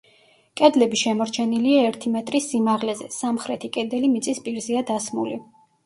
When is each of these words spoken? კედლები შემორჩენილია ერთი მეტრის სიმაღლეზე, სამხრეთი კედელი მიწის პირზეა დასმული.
კედლები 0.61 0.99
შემორჩენილია 1.01 1.83
ერთი 1.91 2.15
მეტრის 2.15 2.49
სიმაღლეზე, 2.55 3.13
სამხრეთი 3.21 3.73
კედელი 3.79 4.13
მიწის 4.19 4.45
პირზეა 4.49 4.89
დასმული. 4.95 5.45